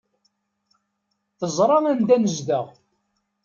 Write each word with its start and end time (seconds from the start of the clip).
Teẓra 1.39 1.77
anda 1.91 2.17
nezdeɣ. 2.17 2.65